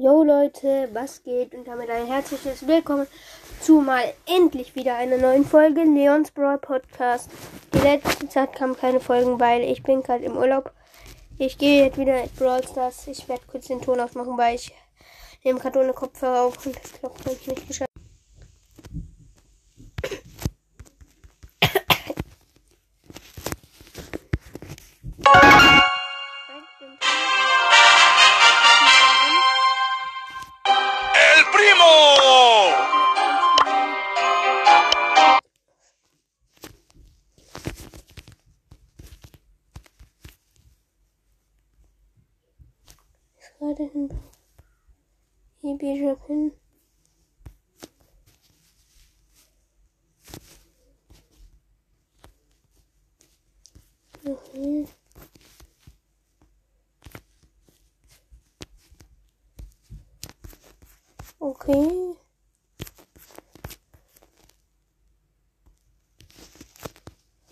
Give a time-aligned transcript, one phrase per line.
[0.00, 1.56] Jo Leute, was geht?
[1.56, 3.08] Und damit ein herzliches Willkommen
[3.60, 7.28] zu mal endlich wieder einer neuen Folge Leons Brawl Podcast.
[7.74, 10.70] Die letzte Zeit kamen keine Folgen, weil ich bin gerade im Urlaub.
[11.36, 13.08] Ich gehe jetzt wieder in Brawl Stars.
[13.08, 14.72] Ich werde kurz den Ton ausmachen, weil ich
[15.42, 17.87] nehme gerade ohne Kopfhörer auf und ich glaube, ich nicht geschafft.
[43.78, 44.08] Gerade hin.
[45.60, 46.52] Hier Bishop hin.
[54.22, 54.88] Mhm.
[61.40, 62.16] Okay.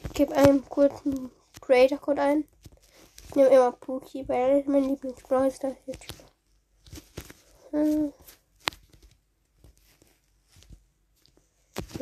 [0.03, 1.31] Ich gebe einen kurzen
[1.61, 2.45] Creator Code ein.
[3.29, 5.51] Ich nehme immer Pookie, weil ist mein Lieblingsbrawler.
[5.51, 6.16] Hm.
[7.77, 7.83] Ja,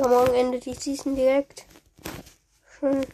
[0.06, 1.66] morgen endet die Season direkt.
[2.78, 3.04] Schon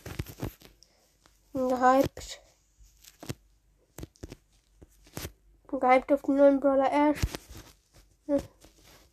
[1.54, 2.42] gehypt.
[5.68, 7.22] Gehypt auf den neuen Brawler Ash.
[8.26, 8.42] Hm.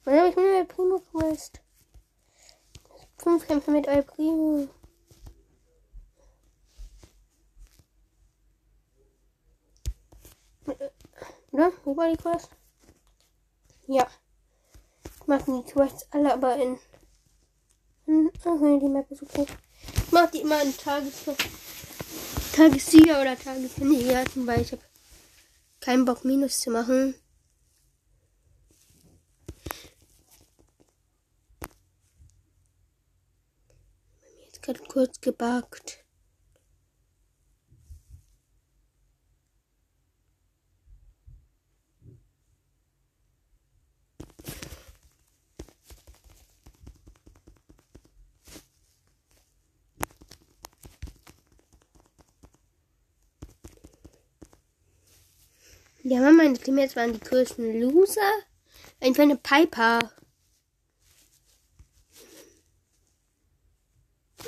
[0.03, 1.61] Wann habe ich mir El Primo Quest?
[3.17, 4.67] Fünf Kämpfe mit El Primo.
[11.51, 11.71] Oder?
[11.85, 12.49] Wie war die Quest?
[13.87, 14.05] Ja.
[15.21, 16.77] Ich mache die Quests alle aber in.
[18.05, 19.45] in okay, die Map ist okay.
[20.05, 21.23] Ich mache die immer in Tages
[22.53, 24.81] Tagessieger oder Tageskandidaten, weil ich habe
[25.79, 27.15] keinen Bock Minus zu machen.
[34.21, 36.06] Bei mir ist gerade kurz gebackt.
[56.09, 58.31] Ja, Mann, meine Teammates waren die größten Loser.
[59.01, 59.99] Einfach eine Piper.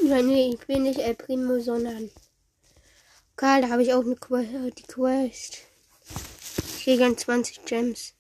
[0.02, 2.12] Ja, nee, ich bin nicht El Primo, sondern
[3.36, 5.58] Karl, da habe ich auch eine Quest, die Quest.
[6.78, 8.14] Ich kriege dann 20 Gems.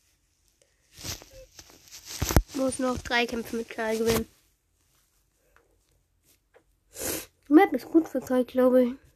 [2.55, 4.27] Muss noch drei Kämpfe mit Karl gewinnen.
[7.47, 9.08] Die Map ist gut für Karl, glaube ich.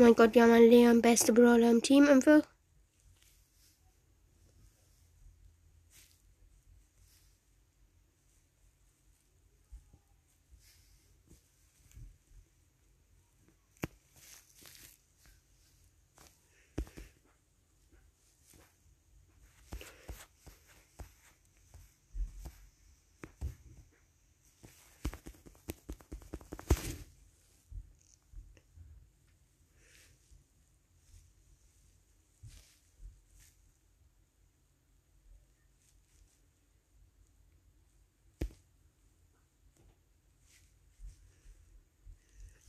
[0.00, 2.42] Mein Gott, wir haben einen Leon, beste Brawler im Team einfach.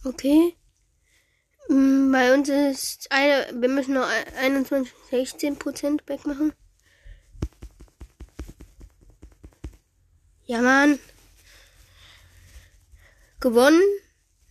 [0.04, 0.56] Okay.
[1.70, 4.08] Mm, Bei uns ist eine, wir müssen noch
[4.38, 6.54] 21, 16 Prozent wegmachen.
[10.46, 11.00] Ja, Mann.
[13.40, 13.82] Gewonnen.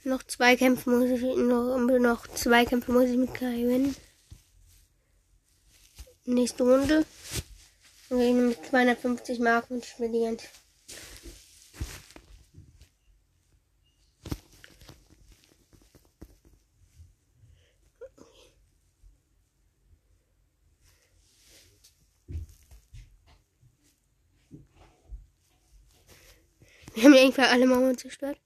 [0.04, 3.94] Noch zwei Kämpfe muss ich noch, noch zwei Kämpfe muss ich mit Kai gewinnen.
[6.24, 7.04] Nächste Runde.
[8.08, 10.46] Und gehen mit 250 Marken und spielen die ganze
[27.00, 28.38] Wir haben ja irgendwie alle Mauern zerstört.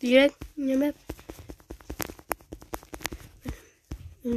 [0.00, 0.94] Direkt in der Map.
[4.22, 4.36] Ja,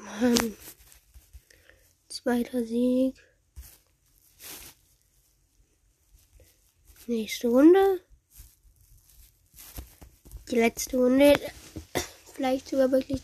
[0.00, 0.56] Mann.
[2.06, 3.16] Zweiter Sieg.
[7.08, 8.04] Nächste Runde.
[10.48, 11.40] Die letzte Runde.
[12.36, 13.20] Vielleicht sogar wirklich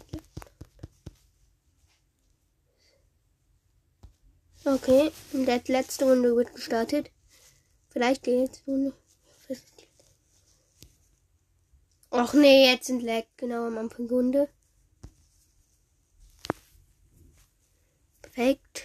[4.65, 7.11] Okay, und die letzte Runde wird gestartet.
[7.91, 8.93] Vielleicht die letzte Runde.
[12.13, 14.49] Och nee, jetzt sind Lag genau am Anfang Runde.
[18.21, 18.83] Perfekt.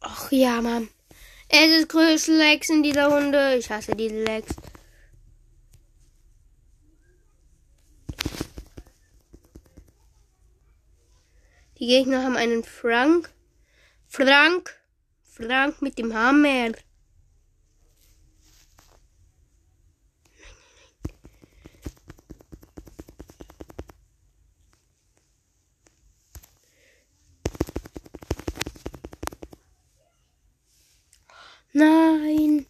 [0.00, 0.88] Och ja, Mann.
[1.48, 3.56] Es ist größte Lags in dieser Runde.
[3.56, 4.54] Ich hasse diese Lags.
[11.82, 13.28] Die Gegner haben einen Frank.
[14.06, 14.78] Frank.
[15.24, 16.70] Frank mit dem Hammer.
[31.72, 32.66] Nein.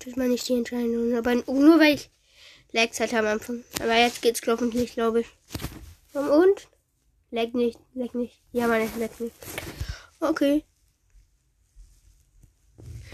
[0.00, 1.16] Das war nicht die Entscheidung.
[1.16, 2.10] Aber nur weil ich
[2.72, 3.62] Lags hatte am Anfang.
[3.80, 5.28] Aber jetzt geht's hoffentlich, glaube ich.
[6.12, 6.66] Und?
[7.30, 8.42] Lag nicht, lag nicht.
[8.52, 9.36] Ja, meine lag nicht.
[10.20, 10.64] Okay.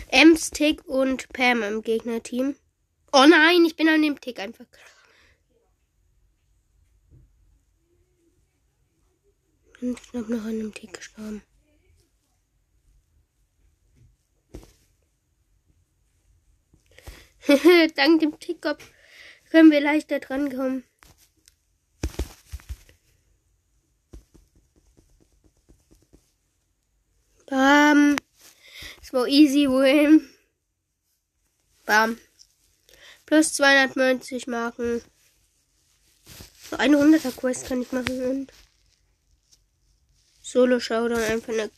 [0.09, 2.57] Ems, Tick und Pam im Gegnerteam.
[3.13, 4.67] Oh nein, ich bin an dem Tick einfach.
[9.81, 11.43] Bin knapp noch an dem Tick gestorben.
[17.97, 18.83] Dank dem Tickup
[19.51, 20.85] können wir leichter drankommen.
[27.55, 28.17] Bam.
[28.99, 30.29] Das war easy win.
[31.87, 32.19] Bam.
[33.27, 35.01] Plus 290 Marken.
[36.69, 38.53] So 100er Quest kann ich machen und
[40.43, 41.71] Solo Showdown einfach eine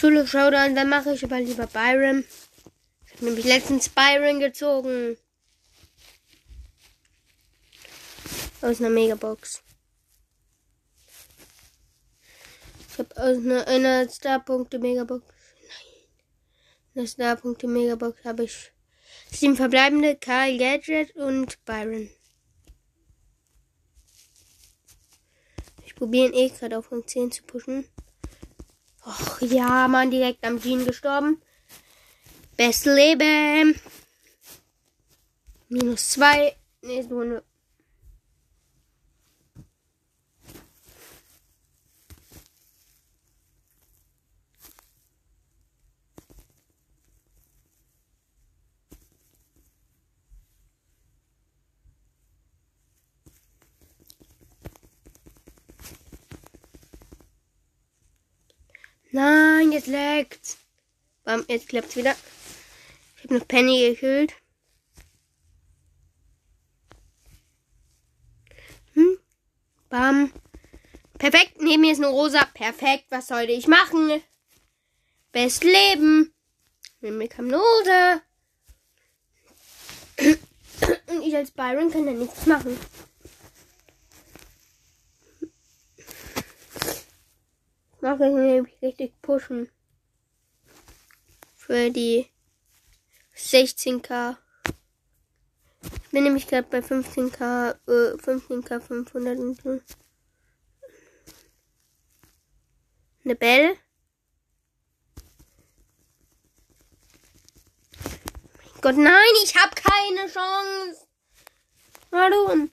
[0.00, 2.24] Solo Showdown, dann mache ich aber lieber Byron.
[3.06, 5.16] Ich habe nämlich letztens Byron gezogen.
[8.62, 9.64] Aus einer Megabox.
[12.98, 15.22] Ich habe aus einer, einer Star-Punkte Megabox.
[15.22, 16.96] Nein.
[16.96, 18.72] Eine Star-Punkte Megabox habe ich
[19.30, 22.10] sieben verbleibende Karl Gadget und Byron.
[25.86, 27.84] Ich probiere eh gerade auf Rang 10 zu pushen.
[29.06, 31.40] Och ja, Mann, direkt am Jean gestorben.
[32.56, 33.80] Beste Leben.
[35.68, 36.56] Minus zwei.
[36.82, 37.44] Nächste Runde.
[59.10, 60.58] Nein, jetzt lagt's.
[61.24, 62.14] Bam, jetzt klappt's wieder.
[63.16, 64.34] Ich habe noch Penny gekillt.
[68.94, 69.18] Hm?
[69.88, 70.32] Bam.
[71.18, 72.44] Perfekt, neben mir ist eine Rosa.
[72.54, 74.22] Perfekt, was sollte ich machen?
[75.32, 76.34] Best Leben.
[77.00, 78.22] Neben mir kam eine Rosa.
[81.06, 82.78] Und ich als Byron kann da nichts machen.
[88.00, 89.70] Mache ich nämlich richtig pushen.
[91.56, 92.26] Für die
[93.36, 94.36] 16k.
[95.82, 99.80] Ich bin nämlich gerade bei 15k, äh, 15k 500 und so.
[103.24, 103.76] Eine Belle.
[108.56, 111.06] Mein Gott, nein, ich habe keine Chance.
[112.10, 112.70] Warum?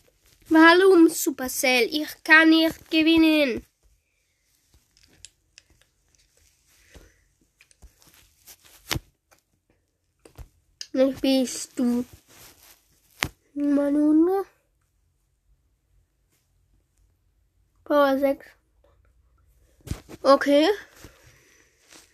[0.50, 1.90] Warum, Supercell?
[1.92, 3.66] Ich kann nicht gewinnen.
[10.96, 12.06] Nicht bist du.
[13.54, 14.46] Manuna.
[17.84, 18.46] Power 6.
[20.22, 20.70] Okay.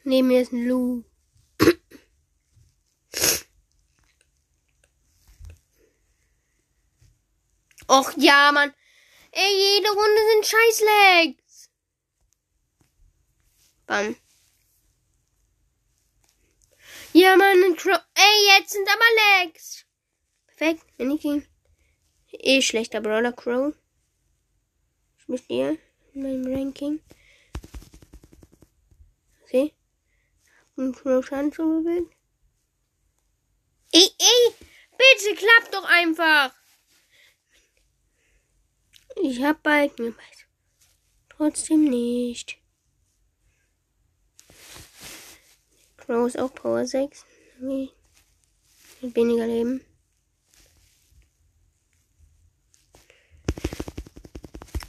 [0.03, 1.03] Neben mir ist ein Lu.
[7.87, 8.73] Och ja, Mann.
[9.31, 11.69] Ey, jede Runde sind Scheißlegs.
[13.85, 14.15] Bam.
[17.21, 17.99] Ja, ein Crow.
[18.15, 19.85] Ey, jetzt sind aber Legs.
[20.47, 21.45] Perfekt, wenn ich ihn.
[22.31, 23.75] Eh schlechter Brawler Crow.
[25.19, 25.77] Ich bin hier
[26.15, 26.99] in meinem Ranking.
[29.43, 29.71] Okay.
[30.75, 32.09] Ein Crow Schaden zugewählt.
[33.91, 34.53] Ey, ey,
[34.97, 36.55] bitte klappt doch einfach.
[39.21, 40.15] Ich hab Balken.
[41.29, 42.57] Trotzdem nicht.
[46.11, 47.23] Crow ist auch Power 6.
[47.61, 49.79] Mit weniger Leben.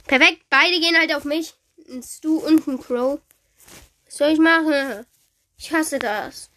[0.05, 1.53] Perfekt, beide gehen halt auf mich.
[1.89, 3.21] Ein Stu und ein Crow.
[4.03, 5.05] Was soll ich machen?
[5.57, 6.49] Ich hasse das.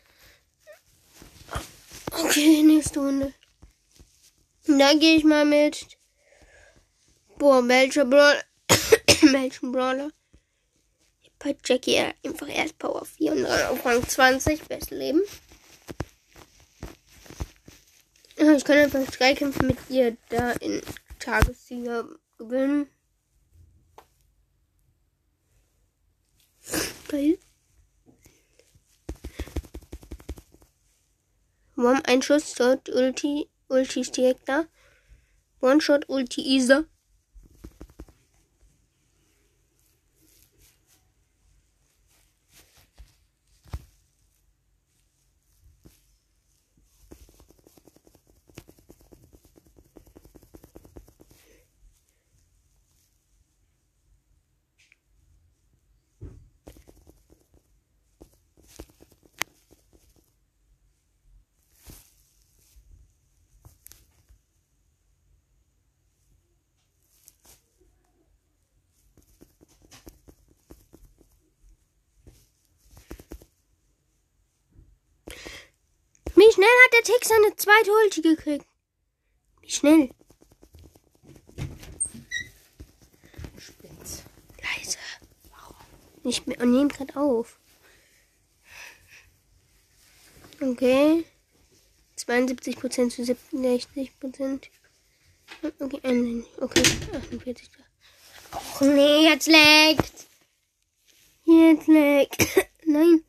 [2.10, 3.34] Okay, nächste Runde.
[4.66, 5.96] Da gehe ich mal mit.
[7.38, 8.42] Boah, welcher Brawler?
[9.22, 10.10] welchen Brawler?
[11.38, 14.62] Bei Jackie einfach erst Power 4 und dann auf Rang 20.
[14.62, 15.22] Beste Leben.
[18.36, 20.82] Ich kann einfach drei Kämpfe mit ihr da in
[21.18, 22.88] Tagessieger gewinnen.
[27.08, 27.38] Geil.
[31.76, 34.64] Warum ein Schuss dort Ulti, Ulti ist direkt da.
[35.60, 36.84] One-Shot Ulti Isa.
[76.36, 78.66] Wie schnell hat der Tick seine zweite Ulti gekriegt?
[79.62, 80.10] Wie schnell?
[83.58, 84.22] Spitz.
[84.62, 84.98] Leise.
[86.24, 87.58] Ich nehme gerade auf.
[90.60, 91.24] Okay.
[92.18, 94.68] 72% zu 67%.
[95.78, 96.82] Okay, äh, okay,
[97.12, 97.70] 48.
[98.52, 100.26] Och nee, jetzt leckt.
[101.44, 102.68] Jetzt leckt.
[102.84, 103.24] Nein.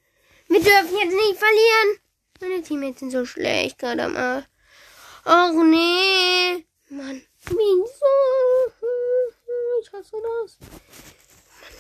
[0.48, 2.07] Wir dürfen jetzt nicht verlieren.
[2.39, 4.46] Meine Teammates sind so schlecht gerade Arsch.
[5.25, 6.65] Och nee.
[6.89, 7.22] Mann.
[7.46, 8.15] Wieso?
[9.82, 10.58] Ich hasse das.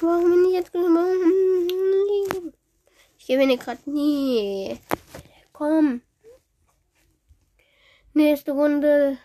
[0.01, 2.53] Warum bin ich jetzt gewonnen?
[3.17, 4.79] Ich gewinne gerade nie.
[5.53, 6.01] Komm.
[8.13, 9.17] Nächste Runde.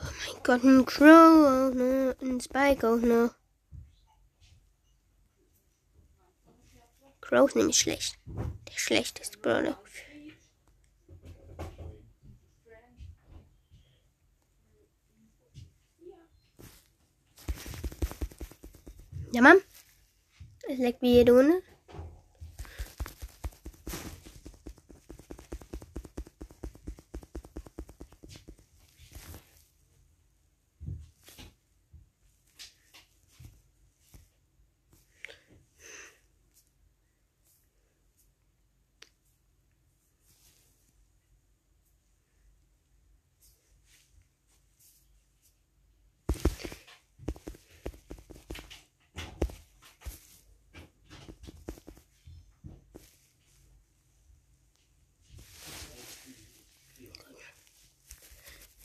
[0.00, 2.14] Oh mein Gott, ein Crow auch noch.
[2.20, 3.39] Ein Spike auch noch.
[7.30, 8.18] Crow ist nämlich schlecht.
[8.26, 9.80] Der schlechteste Brawler.
[19.32, 19.58] Ja, Mann.
[20.68, 21.62] Es leckt wie jede Runde.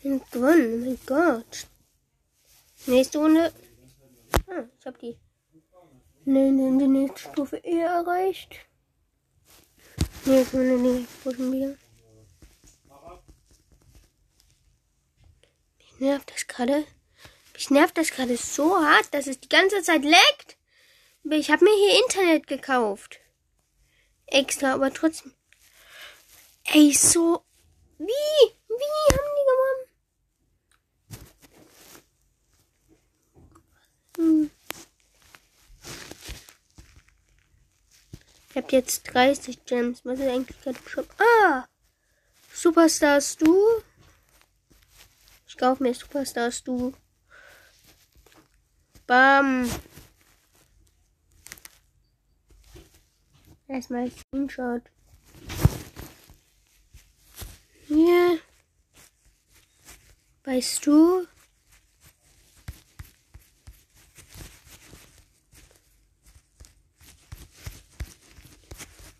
[0.06, 0.84] Und gewonnen.
[0.84, 1.66] Oh mein Gott.
[2.86, 3.52] Nächste Runde.
[4.48, 5.18] Ah, ich hab die.
[6.26, 8.56] Nee, nee, die nächste Stufe eher erreicht.
[10.26, 11.76] Nächste Runde, nee, schon wieder?
[15.80, 16.86] Mich nervt das gerade.
[17.54, 20.58] Mich nervt das gerade so hart, dass es die ganze Zeit leckt.
[21.32, 23.20] Ich habe mir hier Internet gekauft.
[24.28, 25.34] Extra, aber trotzdem.
[26.66, 27.44] Ey, so.
[27.98, 29.86] Wie haben die gewonnen?
[34.18, 34.50] Hm.
[38.56, 40.00] Ich hab jetzt 30 Gems.
[40.06, 41.06] Was ist eigentlich gerade Shop?
[41.20, 41.66] Ah!
[42.54, 43.54] Superstars du?
[45.46, 46.94] Ich kauf mir Superstars du.
[49.06, 49.70] Bam.
[53.68, 54.84] Erstmal Screenshot.
[57.88, 58.40] Hier.
[60.46, 61.28] Weißt du?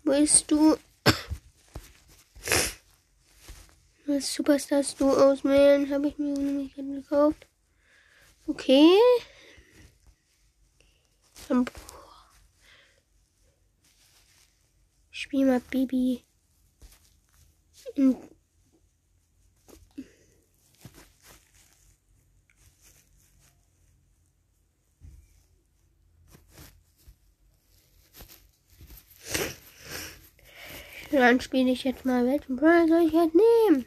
[0.06, 0.76] Willst du
[4.06, 5.90] was Superstars du auswählen?
[5.90, 7.48] Habe ich mir nämlich gekauft.
[8.46, 8.88] Okay.
[11.48, 11.64] Dann
[15.10, 15.60] Spiel mal.
[17.96, 18.16] In
[31.18, 32.26] Dann spiele ich jetzt mal.
[32.26, 33.86] Welchen Brawler soll ich halt nehmen?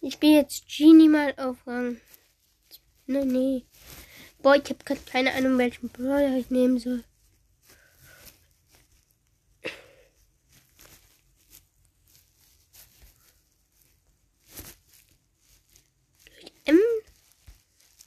[0.00, 2.00] Ich spiele jetzt Genie mal auf Rang.
[3.06, 3.66] Ne, nee.
[4.42, 7.04] Boah, ich habe gerade keine Ahnung, welchen Brawler ich nehmen soll.
[16.64, 16.78] M?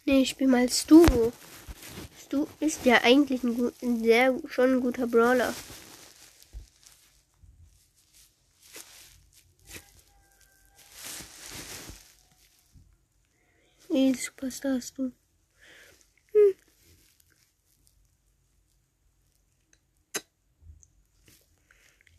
[0.06, 1.06] Nee, ich spiele mal Stu.
[2.20, 5.54] Stu ist ja eigentlich ein sehr schon ein guter Brawler.
[14.26, 15.12] Wie Superstar hast du?
[16.34, 16.56] Hm.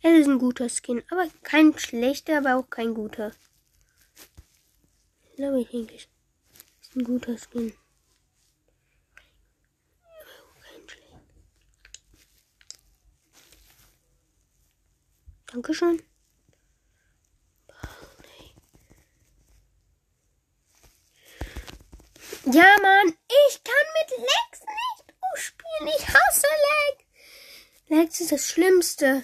[0.03, 3.33] Es ist ein guter Skin, aber kein schlechter, aber auch kein guter.
[5.35, 6.09] Glaube ich eigentlich.
[6.81, 7.73] Ist ein guter Skin.
[15.47, 16.01] Dankeschön.
[22.49, 23.13] Ja, Mann,
[23.49, 25.89] ich kann mit Lex nicht spielen.
[25.99, 27.05] Ich hasse Lex.
[27.89, 29.23] Lex ist das Schlimmste.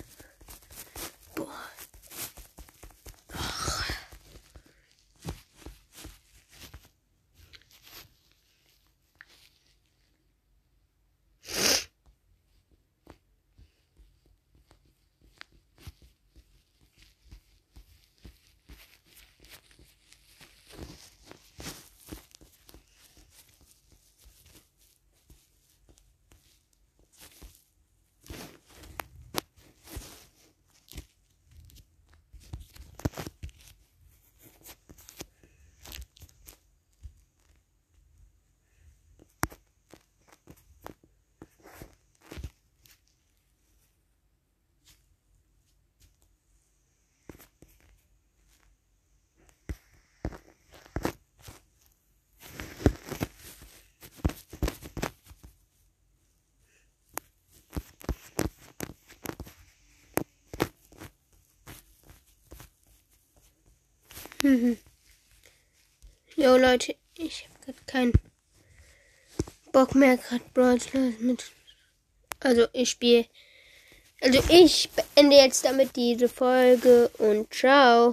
[66.37, 68.13] Jo Leute, ich habe gerade keinen
[69.73, 70.79] Bock mehr gerade Brawl
[71.21, 71.53] mit.
[72.41, 73.27] Also ich spiele.
[74.21, 78.11] Also ich beende jetzt damit diese Folge und ciao.